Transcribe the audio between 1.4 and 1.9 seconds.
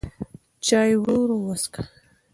وڅښه.